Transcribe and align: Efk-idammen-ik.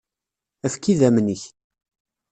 Efk-idammen-ik. 0.65 1.43